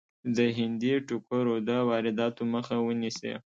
[0.35, 3.33] د هندي ټوکرو د وادراتو مخه ونیسي.